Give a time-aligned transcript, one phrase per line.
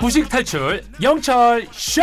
[0.00, 2.02] 무식 탈출 영철 쇼.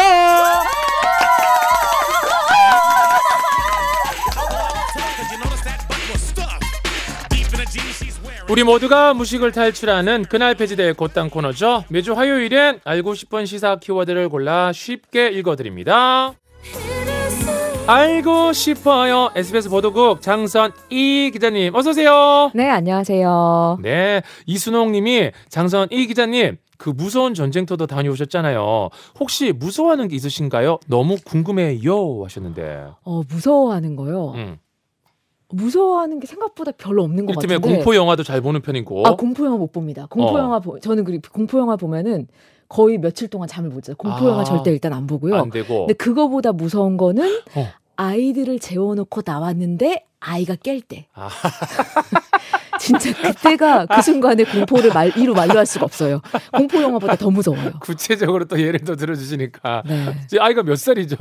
[8.50, 11.86] 우리 모두가 무식을 탈출하는 그날 폐지될 곧땅 코너죠.
[11.90, 16.34] 매주 화요일엔 알고 싶은 시사 키워드를 골라 쉽게 읽어드립니다.
[17.88, 19.32] 알고 싶어요.
[19.36, 22.52] SBS 보도국 장선 이 기자님 어서 오세요.
[22.54, 23.80] 네, 안녕하세요.
[23.82, 28.90] 네, 이순홍 님이 장선 이 기자님 그 무서운 전쟁터도 다녀오셨잖아요.
[29.20, 30.80] 혹시 무서워하는 게 있으신가요?
[30.88, 32.86] 너무 궁금해요 하셨는데.
[33.04, 34.32] 어, 무서워하는 거요.
[34.36, 34.58] 음.
[35.50, 37.58] 무서워하는 게 생각보다 별로 없는 것 같은데.
[37.58, 39.06] 공포 영화도 잘 보는 편이고.
[39.06, 40.08] 아, 공포 영화 못 봅니다.
[40.10, 40.40] 공포 어.
[40.40, 42.28] 영화 보, 저는 그 공포 영화 보면은
[42.72, 43.98] 거의 며칠 동안 잠을 못 자요.
[43.98, 44.30] 공포 아.
[44.30, 45.36] 영화 절대 일단 안 보고요.
[45.36, 45.80] 안 되고.
[45.80, 47.68] 근데 그거보다 무서운 거는 어.
[47.98, 51.08] 아이들을 재워놓고 나왔는데 아이가 깰 때.
[51.14, 51.28] 아.
[52.80, 56.22] 진짜 그때가 그 순간에 공포를 말, 이루 만류할 수가 없어요.
[56.54, 57.74] 공포 영화보다 더 무서워요.
[57.82, 59.84] 구체적으로 또 예를 더 들어주시니까.
[59.86, 60.16] 네.
[60.40, 61.16] 아이가 몇 살이죠?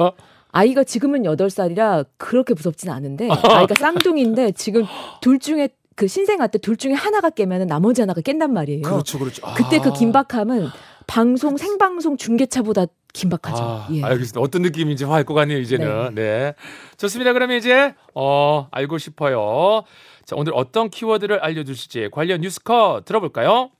[0.52, 4.84] 아이가 지금은 8살이라 그렇게 무섭진 않은데 아이가 쌍둥이인데 지금
[5.20, 8.82] 둘 중에 그 신생아 때 둘 중에 하나가 깨면은 나머지 하나가 깬단 말이에요.
[8.82, 9.46] 그렇죠, 그렇죠.
[9.46, 9.52] 아.
[9.54, 10.68] 그때 그 긴박함은
[11.10, 13.60] 방송 생방송 중계차보다 긴박하죠.
[13.60, 14.00] 아, 예.
[14.04, 14.40] 알겠습니다.
[14.40, 16.14] 어떤 느낌인지 알 것 같네요, 이제는.
[16.14, 16.54] 네.
[16.98, 17.32] 좋습니다.
[17.32, 19.82] 그러면 이제, 어, 알고 싶어요.
[20.24, 23.70] 자, 오늘 어떤 키워드를 알려주실지 관련 뉴스컷 들어볼까요?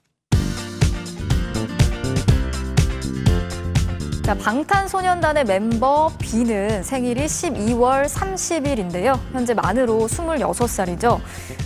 [4.30, 9.18] 자, 방탄소년단의 멤버 B는 생일이 12월 30일인데요.
[9.32, 11.18] 현재 만으로 26살이죠.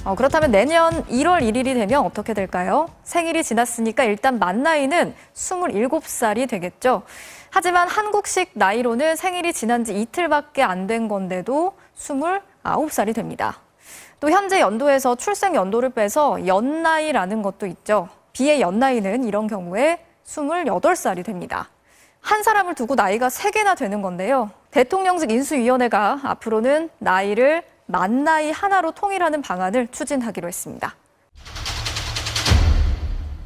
[0.06, 2.88] 어, 그렇다면 내년 1월 1일이 되면 어떻게 될까요?
[3.02, 7.02] 생일이 지났으니까 일단 만 나이는 27살이 되겠죠.
[7.50, 13.60] 하지만 한국식 나이로는 생일이 지난 지 이틀밖에 안 된 건데도 29살이 됩니다.
[14.20, 18.08] 또 현재 연도에서 출생 연도를 빼서 연나이라는 것도 있죠.
[18.32, 21.68] B의 연나이는 이런 경우에 28살이 됩니다.
[22.24, 24.50] 한 사람을 두고 나이가 세개나 되는 건데요.
[24.70, 30.96] 대통령직 인수위원회가 앞으로는 나이를 만 나이 하나로 통일하는 방안을 추진하기로 했습니다.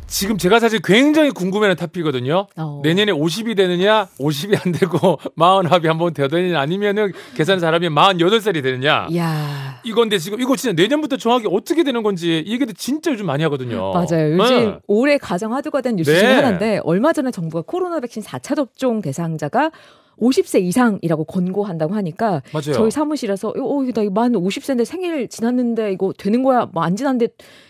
[0.09, 2.47] 지금 제가 사실 굉장히 궁금해하는 탑이거든요.
[2.57, 2.81] 어.
[2.83, 4.99] 내년에 50이 되느냐, 50이 안 되고
[5.37, 9.07] 40합이 한번 되느냐, 아니면은 계산 잘하면 48살이 되느냐.
[9.11, 9.81] 이야.
[9.85, 13.93] 이건데 지금 이거 진짜 내년부터 정확히 어떻게 되는 건지 이 얘기도 진짜 요즘 많이 하거든요.
[13.93, 14.37] 맞아요.
[14.39, 14.79] 요즘 네.
[14.87, 16.21] 올해 가장 화두가 된 뉴스 네.
[16.21, 19.71] 중에 하나인데 얼마 전에 정부가 코로나 백신 4차 접종 대상자가
[20.21, 22.73] 50세 이상이라고 권고한다고 하니까 맞아요.
[22.73, 26.67] 저희 사무실에서 어, 이거 나만 50세인데 생일 지났는데 이거 되는 거야?
[26.73, 27.29] 뭐 안 지났는데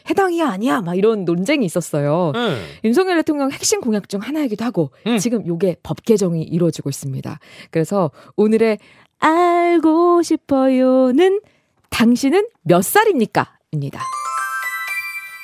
[0.09, 0.81] 해당이야 아니야?
[0.81, 2.33] 막 이런 논쟁이 있었어요.
[2.35, 2.57] 응.
[2.85, 5.19] 윤석열 대통령 핵심 공약 중 하나이기도 하고 음.
[5.19, 7.39] 지금 요게 법 개정이 이루어지고 있습니다.
[7.71, 8.79] 그래서 오늘의
[9.19, 11.41] 알고 싶어요는
[11.91, 13.59] 당신은 몇 살입니까?
[13.73, 14.01] 입니다.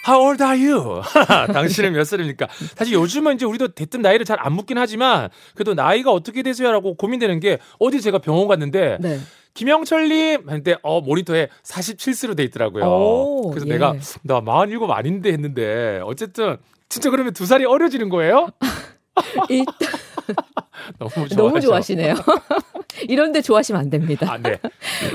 [0.07, 1.01] How old are you?
[1.53, 2.47] 당신은 몇 살입니까?
[2.75, 7.41] 사실 요즘은 이제 우리도 대뜸 나이를 잘 안 묻긴 하지만 그래도 나이가 어떻게 되세요라고 고민되는
[7.41, 9.19] 게 어디 제가 병원 갔는데 네.
[9.55, 12.85] 김영철님 했는데 어 모니터에 47세로 돼 있더라고요.
[12.85, 13.73] 오, 그래서 예.
[13.73, 16.57] 내가 나 47 아닌데 했는데 어쨌든
[16.91, 18.49] 진짜 그러면 두 살이 어려지는 거예요?
[19.49, 19.75] 일단
[20.99, 21.29] 너무.
[21.37, 22.15] 너무 좋아하시네요.
[23.09, 24.27] 이런데 좋아하시면 안 됩니다.
[24.31, 24.59] 아, 네.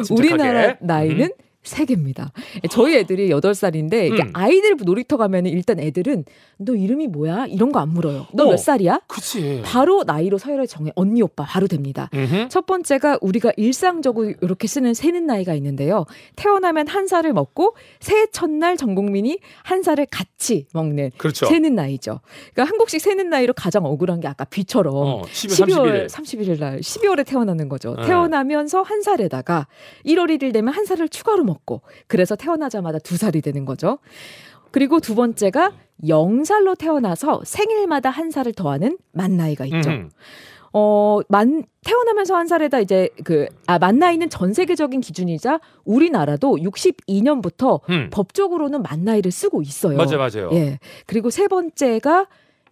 [0.04, 0.14] 침착하게.
[0.14, 1.49] 우리나라 나이는 음.
[1.70, 2.32] 세 개입니다.
[2.70, 4.32] 저희 애들이 여덟 살인데 이게 음.
[4.34, 6.26] 아이들 놀이터 가면 일단 애들은
[6.58, 7.46] 너 이름이 뭐야?
[7.48, 8.28] 이런 거 안 물어요.
[8.34, 8.50] 너 어.
[8.50, 9.00] 몇 살이야?
[9.08, 9.62] 그치.
[9.64, 12.10] 바로 나이로 서열을 정해 언니 오빠 바로 됩니다.
[12.14, 12.50] 음흠.
[12.50, 16.06] 첫 번째가 우리가 일상적으로 이렇게 쓰는 세는 나이가 있는데요.
[16.36, 21.46] 태어나면 한 살을 먹고 새해 첫날 전 국민이 한 살을 같이 먹는 그렇죠.
[21.46, 22.20] 세는 나이죠.
[22.54, 26.10] 그러니까 한국식 세는 나이로 가장 억울한 게 아까 비처럼 어, 12월 12월 31일.
[26.10, 27.96] 31일 날 12월에 태어나는 거죠.
[27.96, 28.06] 네.
[28.08, 29.68] 태어나면서 한 살에다가
[30.06, 34.00] 1월 1일 되면 한 살을 추가로 먹고 그래서 태어나자마자 두 살이 되는 거죠.
[34.72, 39.90] 그리고 두 번째가 0살로 태어나서 생일마다 한 살을 더하는 만 나이가 있죠.
[39.90, 40.10] 음.
[40.72, 47.82] 어, 만, 태어나면서 한 살에다 이제 그, 아, 만 나이는 전 세계적인 기준이자 우리나라도 62년부터
[47.90, 48.10] 음.
[48.12, 49.98] 법적으로는 만 나이를 쓰고 있어요.
[49.98, 50.50] 맞아요, 맞아요.
[50.54, 50.80] 예.
[51.08, 52.28] 그리고 세 번째가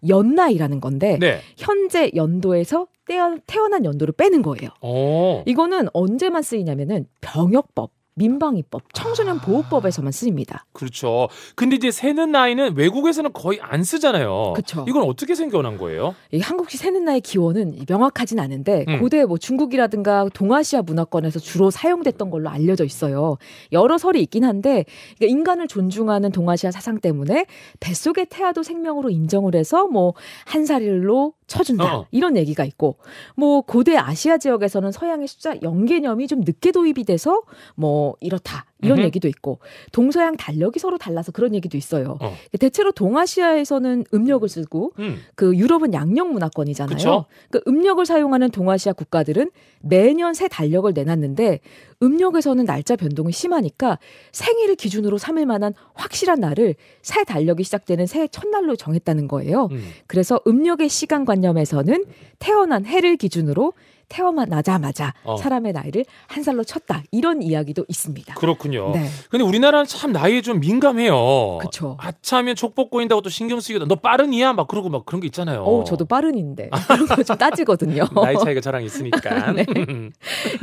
[0.08, 1.40] 연나이라는 건데 네.
[1.58, 4.70] 현재 연도에서 태어, 태어난 연도를 빼는 거예요.
[4.82, 5.44] 어.
[5.48, 10.66] 이거는 언제만 쓰이냐면은 병역법, 민방위법, 청소년 보호법에서만 쓰입니다.
[10.74, 11.30] 그렇죠.
[11.56, 14.54] 근데 이제 세는 나이는 외국에서는 거의 안 쓰잖아요.
[14.56, 14.86] 그쵸.
[14.88, 16.16] 이건 어떻게 생겨난 거예요?
[16.32, 19.00] 이 한국식 세는 나이 기원은 명확하진 않은데 음.
[19.00, 23.38] 고대 뭐 중국이라든가 동아시아 문화권에서 주로 사용됐던 걸로 알려져 있어요.
[23.72, 24.86] 여러 설이 있긴 한데
[25.18, 27.46] 그러니까 인간을 존중하는 동아시아 사상 때문에
[27.80, 30.14] 뱃속의 태아도 생명으로 인정을 해서 뭐
[30.46, 32.06] 한 살로 쳐준다 어.
[32.12, 32.98] 이런 얘기가 있고
[33.36, 37.42] 뭐 고대 아시아 지역에서는 서양의 숫자 0 개념이 좀 늦게 도입이 돼서
[37.76, 39.06] 뭐 이렇다 이런 음흠.
[39.06, 39.60] 얘기도 있고
[39.92, 42.18] 동서양 달력이 서로 달라서 그런 얘기도 있어요.
[42.22, 42.36] 어.
[42.60, 45.18] 대체로 동아시아에서는 음력을 쓰고 음.
[45.36, 46.96] 그 유럽은 양력 문화권이잖아요.
[46.96, 47.26] 그쵸?
[47.50, 49.50] 그 음력을 사용하는 동아시아 국가들은
[49.82, 51.60] 매년 새 달력을 내놨는데
[52.04, 53.98] 음력에서는 날짜 변동이 심하니까
[54.32, 59.70] 생일을 기준으로 삼을 만한 확실한 날을 새 달력이 시작되는 새해 첫날로 정했다는 거예요.
[59.72, 59.84] 음.
[60.06, 62.06] 그래서 음력의 시간 관념에서는
[62.38, 63.74] 태어난 해를 기준으로
[64.10, 65.38] 태어나자마자 어.
[65.38, 67.04] 사람의 나이를 한 살로 쳤다.
[67.12, 68.36] 이런 이야기도 있습니다.
[68.36, 68.92] 그렇군요.
[68.94, 69.08] 네.
[69.30, 71.58] 근데 우리나라는 참 나이에 좀 민감해요.
[71.60, 71.98] 그쵸.
[72.00, 75.64] 아차하면 족복 보인다고 또 신경 쓰기도 너 빠른이야 막 그러고 막 그런 게 있잖아요.
[75.64, 78.06] 어, 저도 빠른인데 그런 거 좀 따지거든요.
[78.16, 79.52] 나이 차이가 저랑 있으니까.
[79.54, 79.66] 네.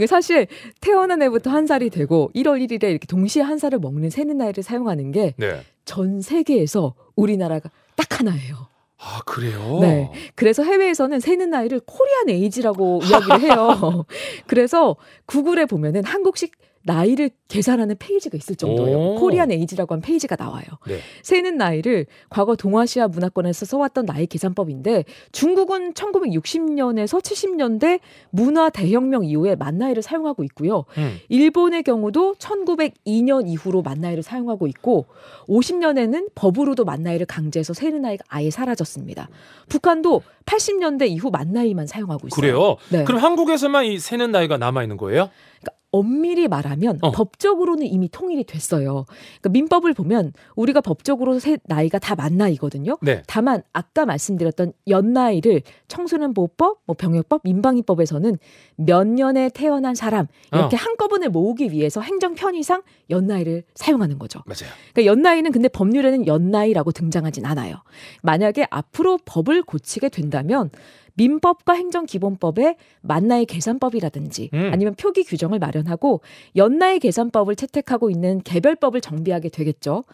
[0.07, 0.47] 사실
[0.81, 5.13] 태어난 해부터 한 살이 되고 1월 1일에 이렇게 동시에 한 살을 먹는 세는 나이를 사용하는
[5.13, 6.21] 게전 네.
[6.23, 8.67] 세계에서 우리나라가 딱 하나예요.
[8.99, 9.79] 아 그래요.
[9.81, 10.11] 네.
[10.35, 14.07] 그래서 해외에서는 세는 나이를 Korean age라고 이야기를 해요.
[14.47, 14.97] 그래서
[15.27, 16.53] 구글에 보면은 한국식
[16.85, 18.99] 나이를 계산하는 페이지가 있을 정도예요.
[18.99, 19.15] 오.
[19.17, 20.65] Korean age라고 한 페이지가 나와요.
[20.87, 20.99] 네.
[21.23, 28.01] 세는 나이를 과거 동아시아 문화권에서 써왔던 나이 계산법인데 중국은 1960년에서 70년대
[28.31, 30.85] 문화 대혁명 이후에 만 나이를 사용하고 있고요.
[30.99, 31.17] 음.
[31.29, 35.07] 일본의 경우도 1902년 이후로 만 나이를 사용하고 있고
[35.49, 39.29] 50년에는 법으로도 만 나이를 강제해서 세는 나이가 아예 사라졌습니다.
[39.69, 42.41] 북한도 80년대 이후 만 나이만 사용하고 있어요.
[42.41, 42.77] 그래요.
[42.91, 43.05] 네.
[43.05, 45.31] 그럼 한국에서만 이 세는 나이가 남아 있는 거예요?
[45.61, 47.13] 그러니까 엄밀히 말하면 어.
[47.13, 49.05] 법적으로는 이미 통일이 됐어요.
[49.41, 52.97] 그러니까 민법을 보면 우리가 법적으로 세 나이가 다 만 나이거든요.
[53.03, 53.23] 네.
[53.27, 58.39] 다만 아까 말씀드렸던 연 나이를 청소년 보호법, 뭐 병역법, 민방위법에서는
[58.77, 60.79] 몇 년에 태어난 사람 이렇게 어.
[60.79, 64.41] 한꺼번에 모으기 위해서 행정 편의상 연 나이를 사용하는 거죠.
[64.47, 64.73] 맞아요.
[64.93, 67.77] 그러니까 연 나이는 근데 법률에는 연 나이라고 등장하진 않아요.
[68.23, 70.71] 만약에 앞으로 법을 고치게 된다면
[71.15, 74.71] 민법과 행정기본법에 만나의 계산법이라든지 음.
[74.73, 76.21] 아니면 표기 규정을 마련하고
[76.57, 80.05] 연나의 계산법을 채택하고 있는 개별법을 정비하게 되겠죠.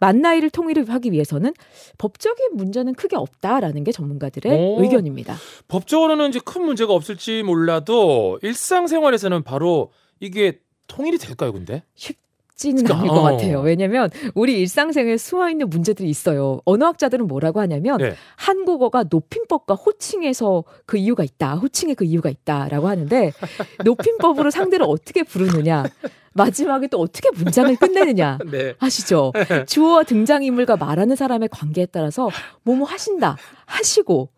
[0.00, 1.54] 만 나이를 통일하기 위해서는
[1.98, 4.82] 법적인 문제는 크게 없다라는 게 전문가들의 오.
[4.82, 5.36] 의견입니다.
[5.68, 10.58] 법적으로는 이제 큰 문제가 없을지 몰라도 일상생활에서는 바로 이게
[10.88, 11.82] 통일이 될까요, 근데?
[11.94, 12.23] 쉽
[12.56, 13.12] 지는 않을 어.
[13.14, 13.60] 것 같아요.
[13.60, 16.60] 왜냐하면 우리 일상생활에 수화 있는 문제들이 있어요.
[16.64, 18.14] 언어학자들은 뭐라고 하냐면 네.
[18.36, 21.56] 한국어가 높임법과 호칭에서 그 이유가 있다.
[21.56, 23.32] 호칭에 그 이유가 있다라고 하는데
[23.84, 25.84] 높임법으로 상대를 어떻게 부르느냐.
[26.34, 28.38] 마지막에 또 어떻게 문장을 끝내느냐.
[28.50, 28.74] 네.
[28.80, 29.32] 아시죠?
[29.66, 32.28] 주어와 등장인물과 말하는 사람의 관계에 따라서
[32.64, 33.36] 뭐뭐 하신다,
[33.66, 34.30] 하시고,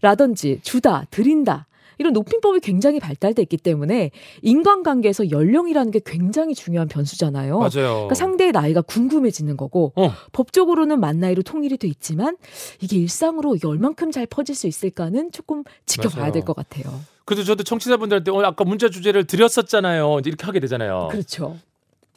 [0.00, 1.67] 라든지 주다, 드린다.
[1.98, 4.10] 이런 높임법이 굉장히 발달돼 있기 때문에
[4.42, 7.58] 인간관계에서 연령이라는 게 굉장히 중요한 변수잖아요.
[7.58, 7.70] 맞아요.
[7.70, 10.12] 그러니까 상대의 나이가 궁금해지는 거고 어.
[10.32, 12.36] 법적으로는 만 나이로 통일이 돼 있지만
[12.80, 16.32] 이게 일상으로 이게 얼만큼 잘 퍼질 수 있을까는 조금 지켜봐야.
[16.32, 16.84] 될 것 같아요.
[17.24, 20.18] 그래도 저도 청취자분들한테 오늘 아까 문자 주제를 드렸었잖아요.
[20.20, 21.08] 이제 이렇게 하게 되잖아요.
[21.10, 21.56] 그렇죠.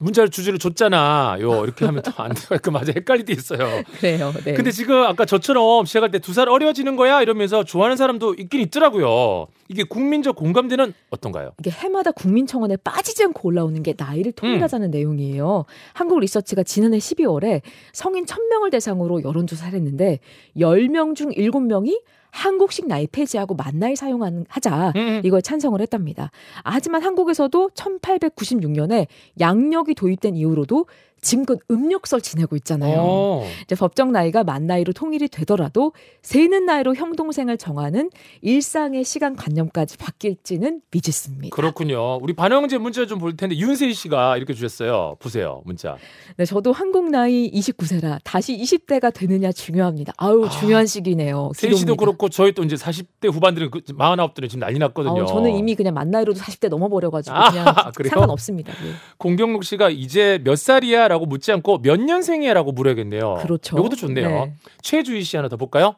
[0.01, 1.63] 문자 주제를 줬잖아 요.
[1.63, 2.59] 이렇게 하면 또 안 돼요.
[2.61, 3.83] 그 맞아 헷갈릴 때 있어요.
[3.99, 4.33] 그래요.
[4.43, 4.53] 네.
[4.55, 9.47] 근데 지금 아까 저처럼 시작할 때 두 살 어려지는 거야 이러면서 좋아하는 사람도 있긴 있더라고요.
[9.69, 11.51] 이게 국민적 공감대는 어떤가요?
[11.59, 14.91] 이게 해마다 국민청원에 빠지지 않고 올라오는 게 나이를 통일하자는 음.
[14.91, 15.65] 내용이에요.
[15.93, 17.61] 한국 리서치가 지난해 12월에
[17.93, 20.19] 성인 1000명을 대상으로 여론조사를 했는데
[20.57, 22.01] 10명 중 7명이
[22.31, 24.93] 한국식 나이 폐지하고 만 나이 사용하는 하자.
[24.95, 25.21] 음.
[25.23, 26.31] 이걸 찬성을 했답니다.
[26.63, 29.07] 아, 하지만 한국에서도 1896년에
[29.39, 30.85] 양력이 도입된 이후로도
[31.21, 32.95] 지금껏 음력설 지내고 있잖아요.
[32.99, 33.47] 어.
[33.63, 35.93] 이제 법정 나이가 만 나이로 통일이 되더라도
[36.23, 38.09] 세는 나이로 형 동생을 정하는
[38.41, 41.55] 일상의 시간 관념까지 바뀔지는 미지수입니다.
[41.55, 42.17] 그렇군요.
[42.21, 45.15] 우리 반영제 문자 좀 볼 텐데 윤세희 씨가 이렇게 주셨어요.
[45.19, 45.95] 보세요 문자.
[46.37, 50.13] 네, 저도 한국 나이 29세라 다시 20대가 되느냐 중요합니다.
[50.17, 51.51] 아유 아, 중요한 시기네요.
[51.55, 51.97] 세희 씨도.
[51.97, 55.21] 그렇고 저희 또 이제 40대 후반들은 그 49들은 지금 난리 났거든요.
[55.21, 57.65] 아우, 저는 이미 그냥 만 나이로도 40대 넘어버려가지고 아, 그냥
[57.95, 58.09] 그래요?
[58.09, 58.73] 상관없습니다.
[58.73, 58.93] 예.
[59.19, 63.39] 공경록 씨가 이제 몇 살이야 라고 묻지 않고 몇 년생이야라고 물어야겠네요.
[63.41, 63.77] 그렇죠.
[63.77, 64.29] 이것도 좋네요.
[64.29, 64.53] 네.
[64.81, 65.95] 최주희 씨 하나 더 볼까요?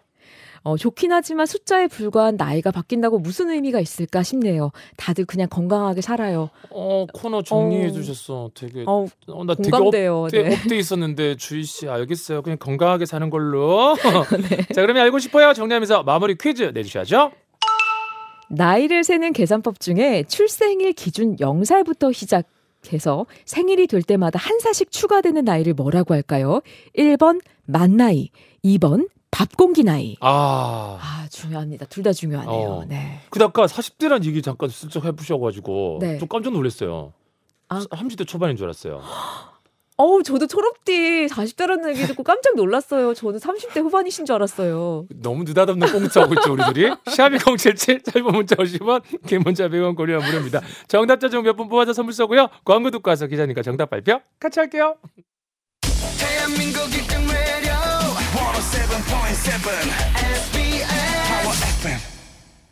[0.63, 4.71] 어, 좋긴 하지만 숫자에 불과한 나이가 바뀐다고 무슨 의미가 있을까 싶네요.
[4.97, 6.49] 다들 그냥 건강하게 살아요.
[6.71, 7.91] 어 코너 정리해 어.
[7.91, 8.49] 주셨어.
[8.55, 10.23] 되게 어, 어, 나 되게 공감돼요.
[10.23, 10.55] up돼, 네.
[10.55, 12.41] up돼 있었는데 주희 씨 알겠어요.
[12.41, 13.95] 그냥 건강하게 사는 걸로.
[14.49, 14.63] 네.
[14.73, 15.53] 자 그러면 알고 싶어요.
[15.53, 17.31] 정리하면서 마무리 퀴즈 내주셔야죠.
[18.49, 22.45] 나이를 세는 계산법 중에 출생일 기준 0살부터 시작
[22.91, 26.61] 해서 생일이 될 때마다 한 살씩 추가되는 나이를 뭐라고 할까요?
[26.97, 28.29] 1번 만 나이,
[28.65, 30.15] 2번 밥 공기 나이.
[30.19, 30.97] 아.
[31.01, 31.85] 아, 중요합니다.
[31.85, 32.69] 둘 다 중요하네요.
[32.69, 32.85] 어.
[32.85, 33.19] 네.
[33.29, 36.17] 근데 아까 40대란 얘기 잠깐 슬쩍 해보셔가지고 네.
[36.19, 37.13] 좀 깜짝 놀랐어요.
[37.69, 37.79] 아.
[37.79, 39.01] 30대 초반인 줄 알았어요.
[39.95, 43.13] 어우, 저도 초록띠 40대라는 얘기 듣고 깜짝 놀랐어요.
[43.13, 45.05] 저는 30대 후반이신 줄 알았어요.
[45.21, 46.91] 너무 느닷없는 꽁트하고 있죠, 우리들이.
[47.11, 50.61] 샵이 077 짧은 문자 50원, 긴 문자 100원 고리와 무료입니다.
[50.87, 52.47] 정답자 중 몇 분 뽑아서 선물 쏘고요.
[52.65, 54.95] 광고 듣고 와서 기자님과 정답 발표 같이 할게요.
[56.19, 57.73] 대한민국 1등 라디오
[58.33, 59.53] 107.7
[60.33, 60.87] SBS
[61.29, 61.99] Power FM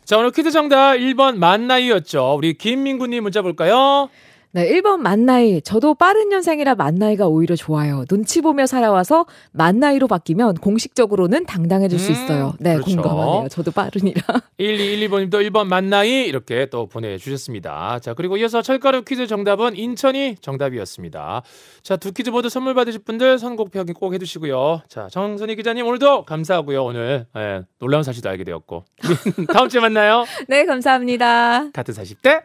[0.04, 2.34] 자, 오늘 퀴즈 정답 1번 만나이였죠.
[2.36, 4.10] 우리 김민구님 문자 볼까요?
[4.54, 5.62] 네, 1번 만나이.
[5.62, 8.04] 저도 빠른 년생이라 만나이가 오히려 좋아요.
[8.04, 12.52] 눈치 보며 살아와서 만나이로 바뀌면 공식적으로는 당당해질 수 음, 있어요.
[12.60, 13.00] 네, 그렇죠.
[13.00, 13.48] 공감하네요.
[13.48, 14.20] 저도 빠른이라.
[14.60, 17.98] 1212번님도 1번 만나이 이렇게 또 보내주셨습니다.
[18.00, 21.42] 자, 그리고 이어서 철가루 퀴즈 정답은 인천이 정답이었습니다.
[21.82, 24.82] 자, 두 퀴즈 모두 선물 받으실 분들 선곡표 확인 꼭 해두시고요.
[24.86, 26.84] 자, 정선희 기자님 오늘도 감사하고요.
[26.84, 28.84] 오늘 예, 놀라운 사실도 알게 되었고.
[29.54, 30.26] 다음 주에 만나요.
[30.46, 31.70] 네, 감사합니다.
[31.72, 32.42] 같은 40대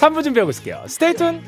[0.00, 0.84] 3부 준비하고 있을게요.
[0.86, 1.42] 스테이 Tune.